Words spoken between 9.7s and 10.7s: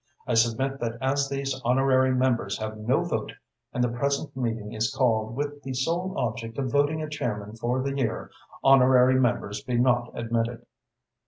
not admitted."